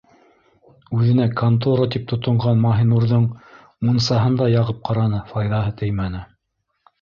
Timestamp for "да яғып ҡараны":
4.41-5.21